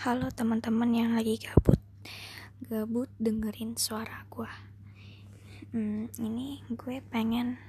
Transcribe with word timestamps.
Halo 0.00 0.32
teman-teman 0.32 0.96
yang 0.96 1.12
lagi 1.12 1.36
gabut. 1.36 1.76
Gabut 2.64 3.12
dengerin 3.20 3.76
suara 3.76 4.24
gue 4.32 4.48
hmm, 5.76 6.16
Ini 6.16 6.64
gue 6.72 7.04
pengen 7.04 7.60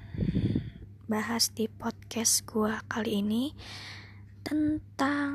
bahas 1.12 1.52
di 1.52 1.68
podcast 1.68 2.48
gue 2.48 2.72
kali 2.88 3.20
ini 3.20 3.52
Tentang 4.48 5.32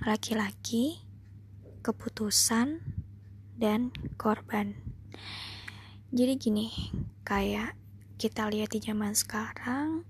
laki-laki, 0.00 1.04
keputusan, 1.84 2.80
dan 3.60 3.92
korban. 4.16 4.80
Jadi 6.08 6.40
gini, 6.40 6.72
kayak 7.28 7.76
kita 8.16 8.48
lihat 8.48 8.72
di 8.72 8.80
zaman 8.80 9.12
sekarang 9.12 10.08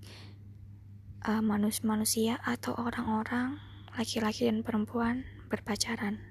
uh, 1.27 1.43
manusia-manusia 1.43 2.39
atau 2.39 2.71
orang-orang 2.79 3.68
laki-laki 3.99 4.47
dan 4.47 4.63
perempuan 4.63 5.27
berpacaran. 5.51 6.23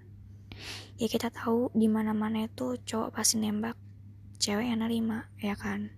Ya 0.97 1.05
kita 1.05 1.29
tahu 1.29 1.69
di 1.77 1.85
mana-mana 1.85 2.49
itu 2.49 2.81
cowok 2.81 3.13
pasti 3.21 3.37
nembak, 3.37 3.77
cewek 4.41 4.73
yang 4.73 4.81
nerima, 4.81 5.29
ya 5.37 5.53
kan? 5.53 5.93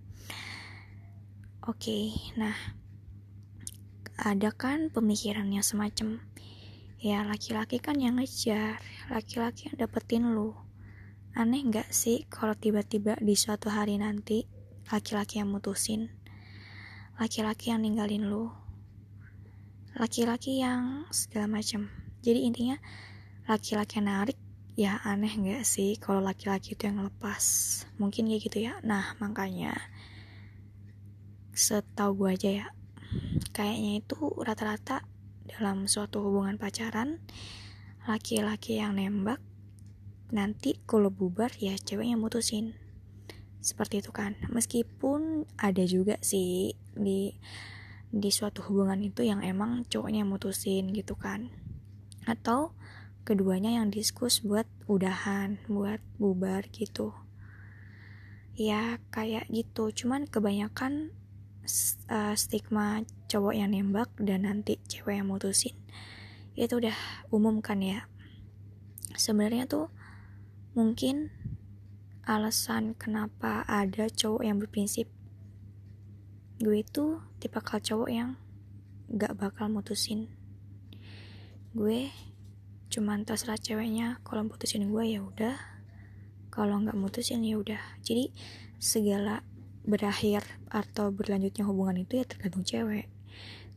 Oke, 1.63 2.11
nah 2.35 2.51
ada 4.19 4.51
kan 4.51 4.91
pemikirannya 4.91 5.63
semacam 5.63 6.19
ya 6.99 7.23
laki-laki 7.23 7.79
kan 7.79 7.97
yang 8.03 8.19
ngejar, 8.19 8.83
laki-laki 9.07 9.71
yang 9.71 9.79
dapetin 9.79 10.35
lu. 10.35 10.51
Aneh 11.31 11.63
nggak 11.63 11.87
sih 11.95 12.27
kalau 12.27 12.51
tiba-tiba 12.51 13.15
di 13.23 13.39
suatu 13.39 13.71
hari 13.71 13.95
nanti 13.95 14.43
laki-laki 14.91 15.39
yang 15.39 15.47
mutusin, 15.47 16.11
laki-laki 17.15 17.71
yang 17.71 17.79
ninggalin 17.79 18.27
lu, 18.27 18.51
laki-laki 20.01 20.65
yang 20.65 21.05
segala 21.13 21.45
macam 21.45 21.93
jadi 22.25 22.41
intinya 22.41 22.81
laki-laki 23.45 24.01
yang 24.01 24.09
narik 24.09 24.37
ya 24.79 25.01
aneh 25.03 25.33
nggak 25.33 25.67
sih 25.67 25.97
kalau 25.99 26.23
laki-laki 26.23 26.73
itu 26.73 26.87
yang 26.87 27.03
lepas 27.03 27.43
mungkin 27.99 28.31
kayak 28.31 28.41
gitu 28.47 28.57
ya. 28.63 28.79
Nah 28.85 29.17
makanya 29.19 29.75
setahu 31.51 32.25
gue 32.25 32.29
aja 32.39 32.49
ya 32.49 32.67
kayaknya 33.51 33.99
itu 33.99 34.17
rata-rata 34.39 35.03
dalam 35.43 35.89
suatu 35.89 36.23
hubungan 36.23 36.55
pacaran 36.55 37.19
laki-laki 38.07 38.79
yang 38.79 38.95
nembak 38.95 39.43
nanti 40.31 40.79
kalau 40.87 41.11
bubar 41.11 41.51
ya 41.59 41.75
ceweknya 41.75 42.15
mutusin. 42.15 42.77
Seperti 43.61 44.01
itu 44.01 44.09
kan. 44.15 44.39
Meskipun 44.49 45.45
ada 45.59 45.83
juga 45.85 46.17
sih 46.23 46.73
di 46.95 47.35
di 48.11 48.29
suatu 48.29 48.59
hubungan 48.67 48.99
itu 48.99 49.23
yang 49.23 49.39
emang 49.41 49.87
cowoknya 49.87 50.27
mutusin 50.27 50.91
gitu 50.91 51.15
kan. 51.15 51.49
Atau 52.27 52.75
keduanya 53.23 53.79
yang 53.79 53.89
diskus 53.89 54.43
buat 54.43 54.67
udahan 54.85 55.63
buat 55.71 56.03
bubar 56.19 56.67
gitu. 56.69 57.15
Ya 58.53 58.99
kayak 59.09 59.47
gitu. 59.49 59.89
Cuman 59.95 60.27
kebanyakan 60.27 61.15
uh, 62.11 62.35
stigma 62.35 63.07
cowok 63.31 63.53
yang 63.55 63.71
nembak 63.71 64.11
dan 64.19 64.43
nanti 64.43 64.77
cewek 64.91 65.23
yang 65.23 65.31
mutusin 65.31 65.77
itu 66.55 66.83
udah 66.83 66.95
umum 67.31 67.63
kan 67.63 67.79
ya. 67.79 68.11
Sebenarnya 69.15 69.67
tuh 69.67 69.87
mungkin 70.75 71.31
alasan 72.27 72.95
kenapa 72.95 73.63
ada 73.67 74.07
cowok 74.07 74.43
yang 74.43 74.57
berprinsip 74.59 75.07
gue 76.61 76.85
itu 76.85 77.17
tipe 77.41 77.57
kal 77.57 77.81
cowok 77.81 78.09
yang 78.13 78.37
gak 79.09 79.33
bakal 79.33 79.65
mutusin. 79.65 80.29
Gue 81.73 82.13
cuman 82.93 83.25
terserah 83.25 83.57
ceweknya 83.57 84.21
kalau 84.21 84.45
mutusin 84.45 84.85
gue 84.85 85.03
ya 85.09 85.25
udah. 85.25 85.57
Kalau 86.53 86.77
nggak 86.85 86.99
mutusin 86.99 87.41
ya 87.41 87.57
udah. 87.57 87.81
Jadi 88.05 88.29
segala 88.77 89.41
berakhir 89.81 90.45
atau 90.69 91.09
berlanjutnya 91.09 91.65
hubungan 91.65 92.05
itu 92.05 92.21
ya 92.21 92.25
tergantung 92.29 92.61
cewek. 92.61 93.09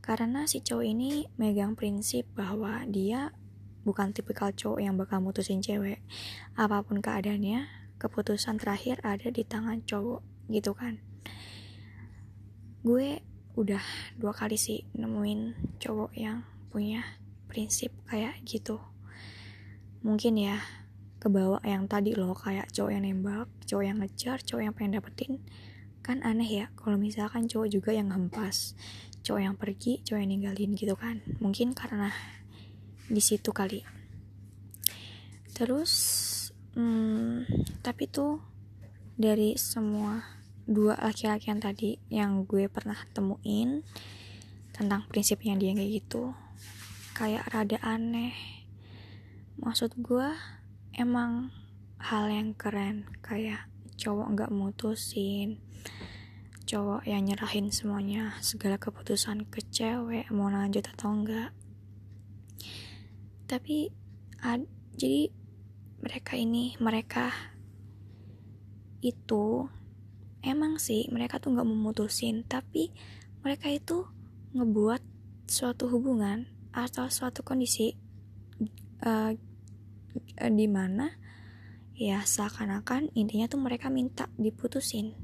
Karena 0.05 0.45
si 0.45 0.61
cowok 0.61 0.85
ini 0.85 1.25
megang 1.41 1.73
prinsip 1.79 2.29
bahwa 2.37 2.85
dia 2.85 3.33
bukan 3.89 4.13
tipikal 4.13 4.53
cowok 4.53 4.85
yang 4.85 5.01
bakal 5.01 5.25
mutusin 5.25 5.65
cewek. 5.65 6.05
Apa 6.53 6.85
pun 6.85 7.01
keadaannya 7.01 7.65
keputusan 7.97 8.61
terakhir 8.61 9.01
ada 9.01 9.33
di 9.33 9.41
tangan 9.41 9.81
cowok 9.89 10.21
gitu 10.53 10.77
kan 10.77 11.01
gue 12.85 13.25
udah 13.57 13.81
dua 14.21 14.37
kali 14.37 14.61
sih 14.61 14.85
nemuin 14.93 15.57
cowok 15.81 16.13
yang 16.21 16.45
punya 16.69 17.01
prinsip 17.49 17.97
kayak 18.05 18.37
gitu. 18.45 18.77
Mungkin 20.05 20.37
ya 20.37 20.61
kebawa 21.17 21.65
yang 21.65 21.89
tadi 21.89 22.13
loh 22.13 22.37
kayak 22.37 22.69
cowok 22.77 22.93
yang 22.93 23.09
nembak 23.09 23.49
cowok 23.65 23.85
yang 23.89 23.97
ngejar 24.05 24.39
cowok 24.45 24.63
yang 24.69 24.75
pengen 24.77 25.01
dapetin. 25.01 25.41
Kan 26.05 26.21
aneh 26.21 26.45
ya 26.45 26.67
kalau 26.77 27.01
misalkan 27.01 27.49
cowok 27.49 27.73
juga 27.73 27.97
yang 27.97 28.13
hempas 28.13 28.77
cowok 29.25 29.41
yang 29.41 29.57
pergi 29.57 30.05
cowok 30.05 30.21
yang 30.21 30.31
ninggalin 30.37 30.77
gitu 30.77 30.93
kan. 30.93 31.25
Mungkin 31.41 31.73
karena 31.73 32.13
di 33.09 33.25
situ 33.25 33.49
kali. 33.49 33.81
Terus 35.57 35.93
hmm, 36.77 37.49
tapi 37.81 38.13
tuh 38.13 38.45
dari 39.17 39.57
semua 39.57 40.44
dua 40.65 40.97
laki-laki 41.01 41.53
yang 41.53 41.61
tadi 41.61 41.91
yang 42.09 42.31
gue 42.49 42.69
pernah 42.73 42.97
temuin 43.13 43.85
tentang 44.75 45.07
prinsipnya 45.07 45.55
dia 45.57 45.77
kayak 45.77 45.93
gitu. 46.03 46.35
Kayak 47.15 47.47
rada 47.53 47.79
aneh. 47.85 48.35
Maksud 49.61 49.95
gue 50.01 50.29
emang 50.97 51.55
hal 52.01 52.27
yang 52.33 52.57
keren. 52.59 53.07
Kayak 53.23 53.71
cowok 53.95 54.27
nggak 54.35 54.55
mutusin 54.55 55.63
cowok 56.65 57.05
yang 57.05 57.29
nyerahin 57.29 57.69
semuanya 57.69 58.41
segala 58.41 58.81
keputusan 58.81 59.45
ke 59.53 59.61
cewek 59.69 60.33
mau 60.33 60.49
lanjut 60.49 60.89
atau 60.97 61.13
enggak 61.13 61.53
tapi 63.45 63.93
ad, 64.41 64.65
jadi 64.97 65.29
mereka 66.01 66.41
ini 66.41 66.73
mereka 66.81 67.29
itu 69.05 69.69
emang 70.45 70.77
sih 70.77 71.09
mereka 71.09 71.41
tuh 71.41 71.57
nggak 71.57 71.67
memutusin 71.67 72.45
tapi 72.45 72.93
mereka 73.41 73.73
itu 73.73 74.05
ngebuat 74.55 75.03
suatu 75.49 75.91
hubungan 75.91 76.49
atau 76.73 77.09
suatu 77.09 77.45
kondisi 77.45 77.97
uh, 79.05 79.33
di 80.39 80.67
mana 80.71 81.11
ya 81.95 82.23
seakan-akan 82.23 83.15
intinya 83.15 83.47
tuh 83.47 83.63
mereka 83.63 83.91
minta 83.91 84.27
diputusin. 84.35 85.15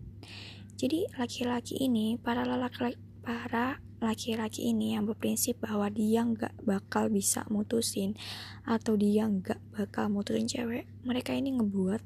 Jadi 0.78 1.04
laki-laki 1.18 1.76
ini 1.82 2.16
para 2.16 2.46
laki 2.46 2.96
para 3.20 3.82
laki-laki 4.00 4.72
ini 4.72 4.96
yang 4.96 5.04
berprinsip 5.04 5.60
bahwa 5.60 5.92
dia 5.92 6.24
nggak 6.24 6.64
bakal 6.64 7.12
bisa 7.12 7.44
mutusin 7.52 8.16
atau 8.64 8.96
dia 8.96 9.28
nggak 9.28 9.60
bakal 9.76 10.08
mutusin 10.08 10.48
cewek 10.48 10.88
mereka 11.04 11.36
ini 11.36 11.52
ngebuat 11.52 12.00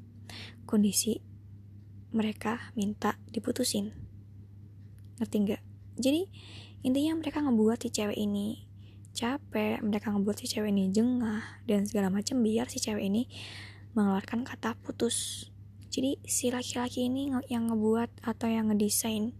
kondisi 0.67 1.23
mereka 2.15 2.71
minta 2.79 3.19
diputusin. 3.27 3.91
Ngerti 5.19 5.35
nggak? 5.43 5.61
Jadi 5.99 6.21
intinya 6.87 7.19
mereka 7.19 7.43
ngebuat 7.43 7.83
si 7.83 7.91
cewek 7.91 8.15
ini 8.15 8.63
capek 9.15 9.79
mereka 9.79 10.11
ngebuat 10.11 10.43
si 10.43 10.45
cewek 10.51 10.75
ini 10.75 10.91
jengah 10.91 11.63
dan 11.63 11.87
segala 11.87 12.11
macam 12.11 12.43
biar 12.43 12.67
si 12.67 12.83
cewek 12.83 13.03
ini 13.03 13.27
mengeluarkan 13.95 14.43
kata 14.43 14.75
putus. 14.79 15.47
Jadi 15.87 16.19
si 16.27 16.51
laki-laki 16.51 17.07
ini 17.07 17.31
yang 17.47 17.71
ngebuat 17.71 18.27
atau 18.27 18.51
yang 18.51 18.67
ngedesain 18.67 19.31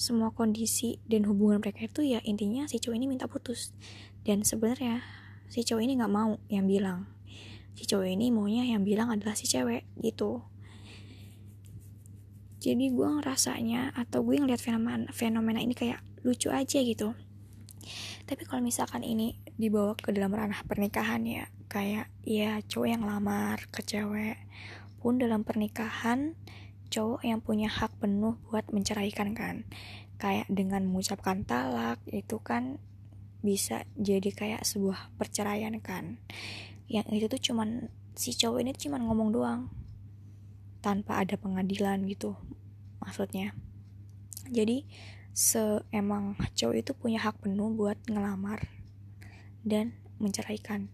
semua 0.00 0.32
kondisi 0.32 0.96
dan 1.04 1.28
hubungan 1.28 1.60
mereka 1.60 1.84
itu 1.84 2.00
ya 2.00 2.24
intinya 2.24 2.64
si 2.64 2.80
cowok 2.80 2.96
ini 2.96 3.06
minta 3.08 3.28
putus. 3.28 3.76
Dan 4.24 4.40
sebenarnya 4.40 5.04
si 5.52 5.60
cowok 5.60 5.84
ini 5.84 6.00
nggak 6.00 6.12
mau 6.12 6.40
yang 6.48 6.64
bilang. 6.64 7.04
Si 7.76 7.84
cowok 7.84 8.08
ini 8.08 8.32
maunya 8.32 8.64
yang 8.64 8.80
bilang 8.80 9.12
adalah 9.12 9.36
si 9.36 9.44
cewek 9.44 9.84
gitu 10.00 10.40
jadi 12.60 12.92
gue 12.92 13.08
ngerasanya 13.08 13.96
atau 13.96 14.20
gue 14.20 14.36
ngeliat 14.36 14.60
fenomena 14.60 15.08
fenomena 15.16 15.64
ini 15.64 15.72
kayak 15.72 16.04
lucu 16.20 16.52
aja 16.52 16.76
gitu. 16.84 17.16
Tapi 18.28 18.44
kalau 18.44 18.60
misalkan 18.60 19.00
ini 19.00 19.40
dibawa 19.56 19.96
ke 19.96 20.12
dalam 20.12 20.30
ranah 20.36 20.60
pernikahan 20.68 21.24
ya 21.24 21.48
kayak 21.72 22.12
ya 22.20 22.60
cowok 22.60 22.88
yang 22.92 23.02
lamar 23.08 23.64
ke 23.72 23.80
cewek 23.80 24.36
pun 25.00 25.16
dalam 25.16 25.40
pernikahan 25.40 26.36
cowok 26.92 27.24
yang 27.24 27.40
punya 27.40 27.72
hak 27.72 27.96
penuh 27.96 28.36
buat 28.52 28.68
menceraikan 28.68 29.32
kan. 29.32 29.64
Kayak 30.20 30.52
dengan 30.52 30.84
mengucapkan 30.84 31.48
talak 31.48 31.96
itu 32.12 32.36
kan 32.44 32.76
bisa 33.40 33.88
jadi 33.96 34.28
kayak 34.36 34.68
sebuah 34.68 35.16
perceraian 35.16 35.72
kan. 35.80 36.20
Yang 36.92 37.06
itu 37.16 37.26
tuh 37.32 37.40
cuman 37.50 37.88
si 38.12 38.36
cowok 38.36 38.60
ini 38.60 38.76
cuman 38.76 39.00
ngomong 39.08 39.32
doang 39.32 39.72
tanpa 40.80 41.20
ada 41.20 41.36
pengadilan 41.36 42.04
gitu 42.08 42.36
maksudnya. 43.00 43.56
Jadi 44.50 44.84
se 45.30 45.86
emang 45.94 46.34
cowok 46.36 46.76
itu 46.76 46.92
punya 46.92 47.22
hak 47.22 47.40
penuh 47.46 47.70
buat 47.72 47.96
ngelamar 48.10 48.66
dan 49.62 49.96
menceraikan. 50.20 50.92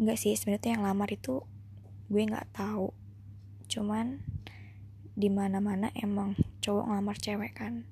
Enggak 0.00 0.18
sih 0.18 0.34
sebenarnya 0.34 0.78
yang 0.78 0.84
lamar 0.86 1.12
itu 1.12 1.44
gue 2.10 2.22
nggak 2.24 2.50
tahu. 2.54 2.90
Cuman 3.70 4.24
di 5.14 5.30
mana 5.30 5.62
mana 5.62 5.94
emang 5.94 6.34
cowok 6.58 6.90
ngelamar 6.90 7.16
cewek 7.20 7.52
kan. 7.54 7.86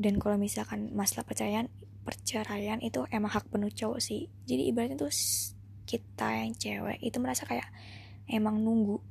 Dan 0.00 0.20
kalau 0.20 0.36
misalkan 0.36 0.92
masalah 0.92 1.24
perceraian 1.24 1.68
perceraian 2.04 2.80
itu 2.80 3.04
emang 3.12 3.32
hak 3.32 3.48
penuh 3.48 3.72
cowok 3.72 4.00
sih. 4.00 4.28
Jadi 4.48 4.72
ibaratnya 4.72 4.96
tuh 5.00 5.12
kita 5.84 6.36
yang 6.36 6.52
cewek 6.56 6.98
itu 7.00 7.16
merasa 7.20 7.48
kayak 7.48 7.68
emang 8.30 8.62
nunggu 8.62 9.09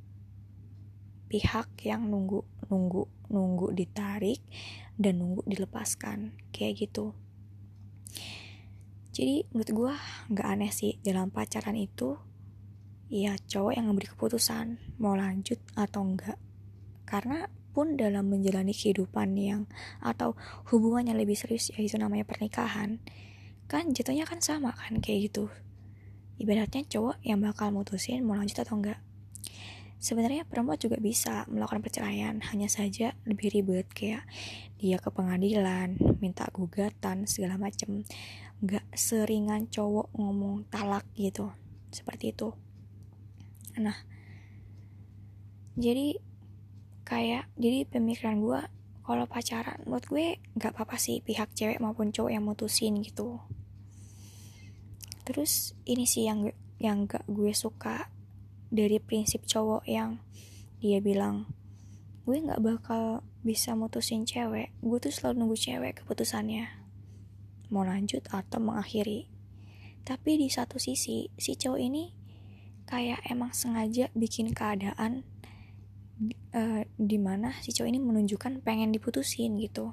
pihak 1.30 1.70
yang 1.86 2.10
nunggu 2.10 2.42
nunggu 2.66 3.06
nunggu 3.30 3.70
ditarik 3.70 4.42
dan 4.98 5.22
nunggu 5.22 5.46
dilepaskan 5.46 6.34
kayak 6.50 6.90
gitu. 6.90 7.14
Jadi 9.14 9.46
menurut 9.54 9.70
gue 9.70 9.94
nggak 10.34 10.48
aneh 10.50 10.74
sih 10.74 10.98
dalam 11.06 11.30
pacaran 11.30 11.78
itu 11.78 12.18
ya 13.10 13.38
cowok 13.38 13.74
yang 13.74 13.90
ngambil 13.90 14.14
keputusan 14.14 14.78
mau 15.02 15.14
lanjut 15.18 15.58
atau 15.74 16.02
enggak 16.06 16.38
karena 17.06 17.50
pun 17.70 17.98
dalam 17.98 18.26
menjalani 18.30 18.70
kehidupan 18.70 19.34
yang 19.34 19.62
atau 20.02 20.34
hubungan 20.70 21.10
yang 21.10 21.18
lebih 21.18 21.38
serius 21.38 21.70
yaitu 21.74 21.98
namanya 21.98 22.26
pernikahan 22.26 23.02
kan 23.70 23.94
jatuhnya 23.94 24.26
kan 24.26 24.42
sama 24.42 24.74
kan 24.74 24.98
kayak 24.98 25.30
gitu. 25.30 25.46
Ibaratnya 26.38 26.86
cowok 26.86 27.22
yang 27.22 27.38
bakal 27.42 27.70
mutusin 27.70 28.26
mau 28.26 28.34
lanjut 28.34 28.58
atau 28.62 28.78
enggak 28.78 28.98
sebenarnya 30.00 30.48
perempuan 30.48 30.80
juga 30.80 30.96
bisa 30.96 31.44
melakukan 31.52 31.84
perceraian 31.84 32.40
hanya 32.50 32.72
saja 32.72 33.12
lebih 33.28 33.52
ribet 33.52 33.86
kayak 33.92 34.24
dia 34.80 34.96
ke 34.96 35.12
pengadilan 35.12 36.00
minta 36.24 36.48
gugatan 36.50 37.28
segala 37.28 37.60
macem. 37.60 38.08
Nggak 38.64 38.88
seringan 38.96 39.68
cowok 39.68 40.08
ngomong 40.16 40.64
talak 40.72 41.04
gitu 41.12 41.52
seperti 41.92 42.32
itu. 42.32 42.56
Nah 43.76 43.94
jadi 45.76 46.16
kayak 47.04 47.52
jadi 47.60 47.84
pemikiran 47.84 48.40
gue 48.40 48.60
kalau 49.04 49.26
pacaran 49.28 49.84
menurut 49.84 50.06
gue 50.08 50.26
nggak 50.56 50.72
apa-apa 50.76 50.96
sih 50.96 51.20
pihak 51.20 51.52
cewek 51.52 51.76
maupun 51.76 52.08
cowok 52.08 52.32
yang 52.32 52.44
mutusin 52.48 53.04
gitu. 53.04 53.36
Terus 55.28 55.76
ini 55.84 56.08
sih 56.08 56.24
yang 56.24 56.48
yang 56.80 57.04
gak 57.04 57.28
gue 57.28 57.52
suka 57.52 58.08
dari 58.70 59.02
prinsip 59.02 59.44
cowok 59.44 59.84
yang 59.84 60.22
dia 60.80 61.02
bilang 61.02 61.50
gue 62.24 62.38
nggak 62.38 62.62
bakal 62.62 63.26
bisa 63.42 63.74
mutusin 63.74 64.22
cewek. 64.22 64.70
Gue 64.80 64.98
tuh 65.02 65.12
selalu 65.12 65.44
nunggu 65.44 65.58
cewek 65.58 65.92
keputusannya. 66.04 66.70
Mau 67.74 67.82
lanjut 67.82 68.22
atau 68.30 68.62
mengakhiri. 68.62 69.26
Tapi 70.06 70.38
di 70.40 70.48
satu 70.48 70.78
sisi 70.78 71.28
si 71.34 71.52
cowok 71.58 71.80
ini 71.80 72.14
kayak 72.86 73.22
emang 73.28 73.54
sengaja 73.54 74.10
bikin 74.14 74.50
keadaan 74.54 75.22
uh, 76.52 76.82
di 76.98 77.18
mana 77.18 77.54
si 77.62 77.74
cowok 77.74 77.88
ini 77.90 78.00
menunjukkan 78.00 78.62
pengen 78.62 78.94
diputusin 78.94 79.58
gitu. 79.58 79.92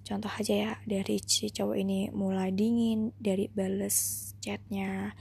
Contoh 0.00 0.32
aja 0.32 0.54
ya 0.56 0.72
dari 0.88 1.22
si 1.22 1.52
cowok 1.52 1.76
ini 1.76 2.10
mulai 2.10 2.50
dingin 2.50 3.14
dari 3.20 3.46
bales 3.52 4.32
chatnya 4.42 5.14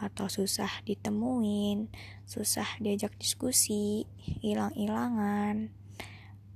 atau 0.00 0.26
susah 0.32 0.82
ditemuin 0.88 1.92
susah 2.24 2.66
diajak 2.80 3.12
diskusi 3.20 4.08
hilang-hilangan 4.40 5.76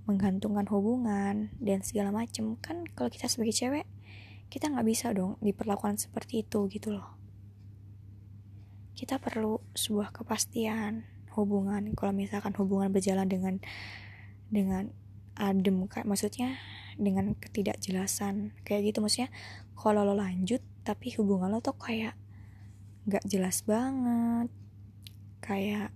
menggantungkan 0.04 0.68
hubungan 0.68 1.48
dan 1.60 1.80
segala 1.80 2.12
macem. 2.12 2.60
Kan 2.60 2.84
kalau 2.92 3.08
kita 3.08 3.28
sebagai 3.28 3.56
cewek 3.56 3.86
kita 4.52 4.70
nggak 4.70 4.86
bisa 4.86 5.10
dong 5.10 5.40
diperlakukan 5.40 5.98
seperti 5.98 6.44
itu 6.44 6.68
gitu 6.70 6.94
loh. 6.94 7.16
Kita 8.94 9.18
perlu 9.18 9.58
sebuah 9.74 10.14
kepastian 10.14 11.02
hubungan. 11.34 11.90
Kalau 11.98 12.12
misalkan 12.14 12.54
hubungan 12.54 12.94
berjalan 12.94 13.26
dengan 13.26 13.58
dengan 14.52 14.92
adem 15.34 15.90
kayak 15.90 16.06
maksudnya 16.06 16.54
dengan 16.94 17.34
ketidakjelasan 17.34 18.54
kayak 18.62 18.94
gitu. 18.94 19.02
Maksudnya 19.02 19.34
kalau 19.74 20.06
lo 20.06 20.14
lanjut 20.14 20.62
tapi 20.86 21.10
hubungan 21.18 21.50
lo 21.50 21.58
tuh 21.58 21.74
kayak 21.74 22.14
nggak 23.04 23.24
jelas 23.28 23.64
banget. 23.64 24.48
Kayak 25.44 25.92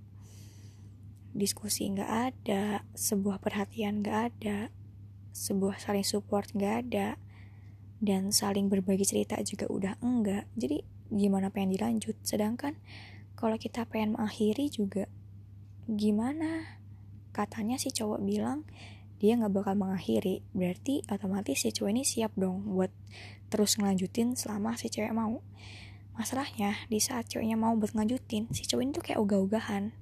diskusi 1.32 1.88
nggak 1.88 2.12
ada 2.32 2.82
sebuah 2.96 3.38
perhatian 3.38 4.02
nggak 4.02 4.18
ada 4.34 4.72
sebuah 5.38 5.78
saling 5.78 6.02
support 6.02 6.50
nggak 6.50 6.74
ada 6.88 7.14
dan 8.02 8.34
saling 8.34 8.66
berbagi 8.66 9.06
cerita 9.06 9.38
juga 9.42 9.70
udah 9.70 9.94
enggak. 10.02 10.50
Jadi 10.58 10.82
gimana 11.10 11.50
pengen 11.50 11.78
dilanjut? 11.78 12.18
Sedangkan 12.22 12.78
kalau 13.38 13.54
kita 13.54 13.86
pengen 13.86 14.18
mengakhiri 14.18 14.70
juga 14.70 15.06
gimana? 15.86 16.78
Katanya 17.30 17.78
si 17.78 17.94
cowok 17.94 18.18
bilang 18.22 18.66
dia 19.18 19.34
nggak 19.38 19.54
bakal 19.54 19.74
mengakhiri. 19.78 20.42
Berarti 20.54 21.06
otomatis 21.10 21.62
si 21.62 21.70
cowok 21.70 21.90
ini 21.90 22.02
siap 22.02 22.34
dong 22.34 22.66
buat 22.66 22.90
terus 23.48 23.78
ngelanjutin 23.78 24.34
selama 24.34 24.76
si 24.76 24.90
cewek 24.90 25.14
mau 25.14 25.40
masalahnya 26.18 26.74
di 26.90 26.98
saat 26.98 27.30
cowoknya 27.30 27.54
mau 27.54 27.78
buat 27.78 27.94
ngelanjutin 27.94 28.50
si 28.50 28.66
cowok 28.66 28.82
ini 28.82 28.90
tuh 28.90 29.04
kayak 29.06 29.18
ogah-ogahan. 29.22 29.94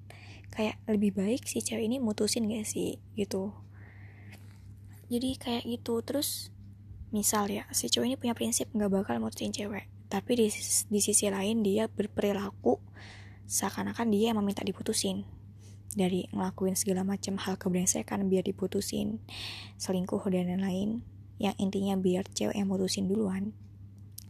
Kayak 0.49 0.81
lebih 0.89 1.13
baik 1.13 1.45
si 1.45 1.61
cewek 1.61 1.85
ini 1.85 2.01
mutusin 2.01 2.49
gak 2.49 2.65
sih? 2.65 2.97
gitu. 3.13 3.53
Jadi 5.13 5.37
kayak 5.37 5.69
gitu. 5.69 6.01
Terus 6.01 6.49
misal 7.13 7.53
ya 7.53 7.69
si 7.77 7.93
cowok 7.93 8.07
ini 8.09 8.17
punya 8.17 8.33
prinsip 8.33 8.73
nggak 8.73 8.89
bakal 8.89 9.21
mutusin 9.21 9.53
cewek. 9.53 9.93
Tapi 10.09 10.33
di, 10.33 10.49
di 10.89 11.01
sisi 11.05 11.29
lain 11.29 11.61
dia 11.61 11.85
berperilaku 11.93 12.81
seakan-akan 13.45 14.09
dia 14.09 14.33
yang 14.33 14.41
meminta 14.41 14.65
diputusin. 14.65 15.29
Dari 15.97 16.29
ngelakuin 16.33 16.77
segala 16.77 17.05
macam 17.05 17.37
hal 17.41 17.61
kebrengsekan 17.61 18.29
biar 18.33 18.45
diputusin 18.45 19.21
selingkuh 19.77 20.25
dan 20.33 20.49
lain-lain. 20.49 21.05
Yang 21.37 21.55
intinya 21.61 21.95
biar 22.01 22.25
cewek 22.33 22.57
yang 22.57 22.73
mutusin 22.73 23.05
duluan. 23.05 23.53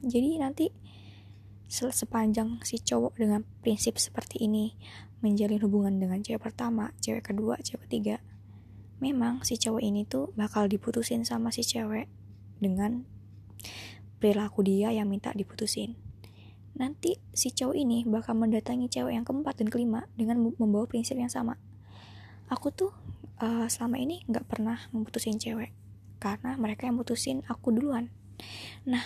Jadi 0.03 0.43
nanti 0.43 0.67
sepanjang 1.67 2.63
si 2.63 2.79
cowok 2.79 3.19
dengan 3.19 3.43
prinsip 3.63 3.99
seperti 3.99 4.47
ini 4.47 4.75
menjalin 5.21 5.59
hubungan 5.63 5.99
dengan 5.99 6.23
cewek 6.23 6.43
pertama, 6.43 6.95
cewek 7.03 7.35
kedua, 7.35 7.59
cewek 7.59 7.91
ketiga, 7.91 8.23
memang 9.03 9.43
si 9.43 9.59
cowok 9.59 9.83
ini 9.83 10.07
tuh 10.07 10.33
bakal 10.39 10.71
diputusin 10.71 11.27
sama 11.27 11.51
si 11.51 11.67
cewek 11.67 12.09
dengan 12.63 13.05
perilaku 14.23 14.65
dia 14.65 14.95
yang 14.95 15.11
minta 15.11 15.35
diputusin. 15.35 15.99
Nanti 16.77 17.17
si 17.33 17.53
cowok 17.53 17.77
ini 17.77 18.05
bakal 18.05 18.37
mendatangi 18.37 18.89
cewek 18.93 19.17
yang 19.17 19.25
keempat 19.25 19.61
dan 19.61 19.69
kelima 19.73 20.05
dengan 20.15 20.53
membawa 20.61 20.85
prinsip 20.85 21.17
yang 21.17 21.33
sama. 21.33 21.57
Aku 22.53 22.71
tuh 22.71 22.93
uh, 23.41 23.67
selama 23.67 23.97
ini 23.97 24.23
nggak 24.29 24.47
pernah 24.47 24.79
memutusin 24.93 25.41
cewek 25.41 25.73
karena 26.21 26.57
mereka 26.57 26.89
yang 26.89 26.97
mutusin 27.01 27.45
aku 27.49 27.73
duluan. 27.73 28.13
Nah, 28.85 29.05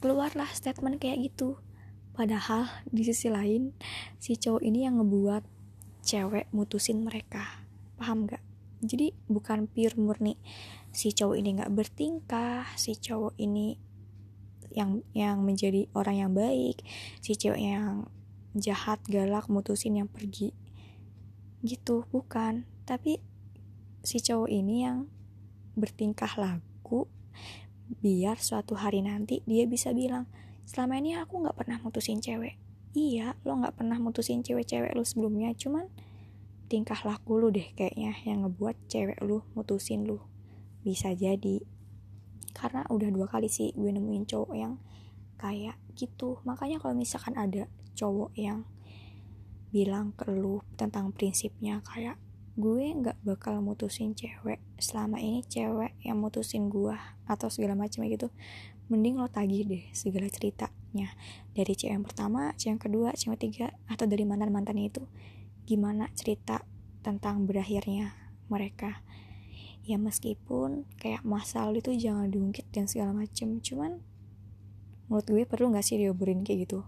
keluarlah 0.00 0.48
statement 0.52 0.98
kayak 0.98 1.30
gitu. 1.30 1.60
Padahal 2.16 2.68
di 2.88 3.06
sisi 3.06 3.30
lain 3.30 3.72
si 4.18 4.34
cowok 4.36 4.60
ini 4.64 4.84
yang 4.84 5.00
ngebuat 5.00 5.44
cewek 6.02 6.50
mutusin 6.50 7.04
mereka. 7.06 7.64
Paham 8.00 8.26
gak? 8.26 8.42
Jadi 8.80 9.12
bukan 9.28 9.68
pure 9.68 9.94
murni 10.00 10.40
si 10.90 11.12
cowok 11.12 11.36
ini 11.36 11.48
nggak 11.60 11.72
bertingkah, 11.76 12.64
si 12.80 12.96
cowok 12.96 13.36
ini 13.36 13.90
yang 14.74 15.02
yang 15.12 15.42
menjadi 15.42 15.90
orang 15.98 16.16
yang 16.26 16.32
baik 16.32 16.82
si 17.18 17.34
cewek 17.34 17.58
yang 17.58 18.06
jahat 18.54 19.02
galak 19.06 19.50
mutusin 19.50 19.98
yang 19.98 20.08
pergi 20.10 20.54
gitu 21.60 22.06
bukan 22.14 22.64
tapi 22.86 23.18
si 24.06 24.22
cowok 24.22 24.48
ini 24.48 24.86
yang 24.86 25.10
bertingkah 25.76 26.30
laku 26.38 27.10
biar 27.98 28.38
suatu 28.38 28.78
hari 28.78 29.02
nanti 29.02 29.42
dia 29.50 29.66
bisa 29.66 29.90
bilang 29.90 30.30
selama 30.62 31.02
ini 31.02 31.18
aku 31.18 31.42
nggak 31.42 31.58
pernah 31.58 31.82
mutusin 31.82 32.22
cewek. 32.22 32.54
Iya 32.94 33.34
lo 33.42 33.58
nggak 33.58 33.82
pernah 33.82 33.98
mutusin 33.98 34.46
cewek-cewek 34.46 34.94
lu 34.94 35.02
sebelumnya 35.02 35.50
cuman 35.58 35.90
tingkah 36.70 36.98
laku 37.02 37.42
lu 37.42 37.50
deh 37.50 37.74
kayaknya 37.74 38.14
yang 38.22 38.46
ngebuat 38.46 38.86
cewek 38.86 39.18
lu 39.26 39.42
mutusin 39.58 40.06
lu 40.06 40.22
bisa 40.86 41.10
jadi. 41.10 41.66
Karena 42.54 42.86
udah 42.86 43.10
dua 43.10 43.26
kali 43.26 43.50
sih 43.50 43.74
gue 43.74 43.90
nemuin 43.90 44.26
cowok 44.26 44.54
yang 44.54 44.78
kayak 45.38 45.74
gitu. 45.98 46.38
Makanya 46.46 46.78
kalau 46.78 46.94
misalkan 46.94 47.34
ada 47.34 47.66
cowok 47.98 48.30
yang 48.38 48.66
bilang 49.70 50.14
ke 50.14 50.30
lu 50.30 50.62
tentang 50.74 51.14
prinsipnya 51.14 51.78
kayak 51.86 52.18
gue 52.58 52.84
nggak 52.96 53.22
bakal 53.22 53.62
mutusin 53.62 54.14
cewek 54.14 54.58
selama 54.80 55.22
ini 55.22 55.46
cewek 55.46 55.94
yang 56.02 56.18
mutusin 56.18 56.66
gue 56.66 56.96
atau 57.26 57.46
segala 57.46 57.78
macam 57.78 58.02
gitu. 58.06 58.30
Mending 58.90 59.22
lo 59.22 59.30
tagih 59.30 59.66
deh 59.66 59.84
segala 59.94 60.26
ceritanya. 60.26 61.14
Dari 61.54 61.72
cewek 61.78 61.94
yang 61.94 62.06
pertama 62.06 62.50
cewek 62.58 62.70
yang 62.74 62.80
kedua 62.82 63.08
cewek 63.14 63.38
ketiga 63.38 63.70
atau 63.86 64.06
dari 64.10 64.26
mantan 64.26 64.50
mantannya 64.50 64.90
itu. 64.90 65.02
Gimana 65.66 66.10
cerita 66.18 66.66
tentang 67.06 67.46
berakhirnya 67.46 68.16
mereka. 68.50 69.06
Ya 69.86 69.96
meskipun 69.96 70.90
kayak 70.98 71.22
masal 71.22 71.72
itu 71.78 71.94
jangan 71.94 72.28
diungkit 72.28 72.68
dan 72.74 72.90
segala 72.90 73.14
macem 73.16 73.62
cuman 73.62 74.02
menurut 75.10 75.26
gue 75.26 75.42
perlu 75.42 75.74
nggak 75.74 75.82
sih 75.82 75.98
diobrolin 75.98 76.46
kayak 76.46 76.70
gitu 76.70 76.86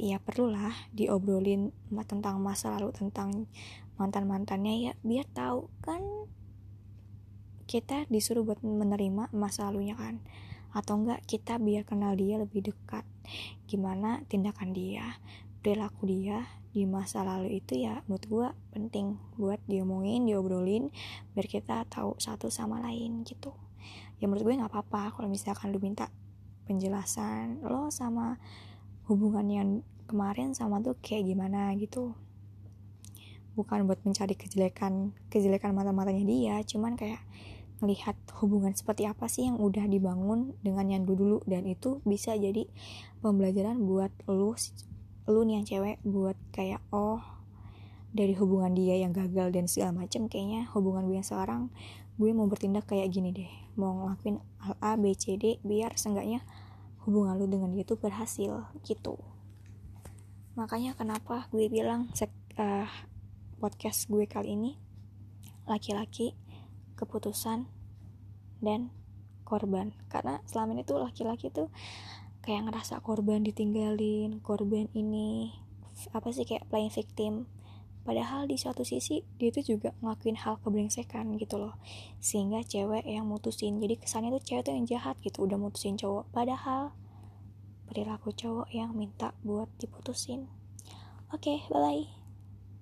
ya 0.00 0.16
perlulah 0.16 0.72
diobrolin 0.96 1.76
tentang 2.08 2.40
masa 2.40 2.72
lalu 2.72 2.96
tentang 2.96 3.44
mantan 4.00 4.24
mantannya 4.24 4.90
ya 4.90 4.92
biar 5.04 5.28
tahu 5.36 5.68
kan 5.84 6.00
kita 7.68 8.08
disuruh 8.08 8.42
buat 8.42 8.64
menerima 8.64 9.30
masa 9.30 9.68
lalunya 9.68 9.94
kan 9.94 10.24
atau 10.74 11.02
enggak 11.02 11.22
kita 11.26 11.58
biar 11.58 11.86
kenal 11.86 12.14
dia 12.18 12.38
lebih 12.38 12.66
dekat. 12.66 13.06
Gimana 13.70 14.26
tindakan 14.26 14.74
dia 14.74 15.18
perilaku 15.60 16.08
dia 16.08 16.48
di 16.70 16.86
masa 16.86 17.26
lalu 17.26 17.60
itu 17.60 17.78
ya 17.78 18.00
menurut 18.06 18.26
gue 18.26 18.48
penting 18.74 19.18
buat 19.34 19.58
diomongin 19.66 20.24
diobrolin 20.24 20.88
biar 21.34 21.46
kita 21.50 21.84
tahu 21.90 22.16
satu 22.18 22.48
sama 22.48 22.78
lain 22.82 23.26
gitu. 23.26 23.54
Ya 24.22 24.26
menurut 24.26 24.50
gue 24.50 24.58
nggak 24.58 24.72
apa-apa 24.72 25.14
kalau 25.18 25.28
misalkan 25.30 25.74
lu 25.74 25.78
minta 25.78 26.08
penjelasan 26.70 27.62
lo 27.66 27.90
sama 27.90 28.38
hubungan 29.10 29.46
yang 29.50 29.68
kemarin 30.06 30.54
sama 30.54 30.78
tuh 30.78 30.94
kayak 31.02 31.26
gimana 31.26 31.74
gitu. 31.74 32.14
Bukan 33.58 33.90
buat 33.90 33.98
mencari 34.06 34.38
kejelekan 34.38 35.10
kejelekan 35.26 35.74
mata-matanya 35.74 36.22
dia 36.22 36.54
cuman 36.62 36.94
kayak 36.94 37.18
melihat 37.82 38.14
hubungan 38.38 38.70
seperti 38.70 39.10
apa 39.10 39.26
sih 39.26 39.50
yang 39.50 39.58
udah 39.58 39.90
dibangun 39.90 40.54
dengan 40.62 40.86
yang 40.86 41.02
dulu-dulu. 41.02 41.42
Dan 41.50 41.66
itu 41.66 41.98
bisa 42.06 42.38
jadi 42.38 42.70
pembelajaran 43.18 43.82
buat 43.82 44.14
lu 44.30 44.54
lu 45.26 45.40
nih 45.42 45.54
yang 45.58 45.66
cewek 45.66 45.96
buat 46.06 46.38
kayak 46.54 46.78
oh 46.94 47.18
dari 48.14 48.34
hubungan 48.38 48.74
dia 48.74 48.98
yang 48.98 49.14
gagal 49.14 49.50
dan 49.54 49.70
segala 49.70 50.02
macem 50.06 50.26
kayaknya 50.26 50.66
hubungan 50.74 51.06
gue 51.06 51.22
yang 51.22 51.26
sekarang 51.26 51.70
gue 52.18 52.30
mau 52.34 52.46
bertindak 52.46 52.86
kayak 52.86 53.10
gini 53.10 53.34
deh. 53.34 53.50
Mau 53.74 53.98
ngelakuin 53.98 54.38
A 54.82 54.94
B 54.94 55.14
C 55.18 55.34
D 55.38 55.58
biar 55.66 55.94
seenggaknya 55.98 56.42
hubungan 57.10 57.34
lu 57.34 57.50
dengan 57.50 57.74
dia 57.74 57.82
tuh 57.82 57.98
berhasil 57.98 58.70
gitu. 58.86 59.18
Makanya 60.54 60.94
kenapa 60.94 61.50
gue 61.50 61.66
bilang 61.66 62.06
uh, 62.54 62.88
podcast 63.58 64.06
gue 64.06 64.30
kali 64.30 64.54
ini 64.54 64.78
laki-laki 65.66 66.38
keputusan 66.94 67.66
dan 68.62 68.94
korban. 69.42 69.90
Karena 70.06 70.38
selama 70.46 70.78
ini 70.78 70.86
tuh 70.86 71.02
laki-laki 71.02 71.50
tuh 71.50 71.66
kayak 72.40 72.72
ngerasa 72.72 73.04
korban 73.04 73.44
ditinggalin 73.44 74.40
korban 74.40 74.88
ini 74.96 75.52
apa 76.16 76.32
sih 76.32 76.48
kayak 76.48 76.66
playing 76.72 76.92
victim 76.92 77.44
padahal 78.02 78.48
di 78.48 78.56
suatu 78.56 78.82
sisi 78.82 79.22
dia 79.36 79.52
tuh 79.52 79.64
juga 79.64 79.92
ngelakuin 80.00 80.38
hal 80.40 80.58
kebrengsekan 80.60 81.36
gitu 81.36 81.60
loh. 81.60 81.76
Sehingga 82.18 82.64
cewek 82.64 83.04
yang 83.04 83.28
mutusin 83.28 83.80
jadi 83.80 83.96
kesannya 84.00 84.34
tuh 84.36 84.42
cewek 84.42 84.62
tuh 84.68 84.72
yang 84.76 84.86
jahat 84.88 85.16
gitu 85.20 85.44
udah 85.44 85.56
mutusin 85.56 85.96
cowok. 86.00 86.28
Padahal 86.32 86.96
perilaku 87.90 88.30
cowok 88.32 88.68
yang 88.70 88.94
minta 88.94 89.36
buat 89.42 89.68
diputusin. 89.80 90.48
Oke 91.30 91.58
okay, 91.58 91.58
bye 91.70 91.78
bye 91.80 92.19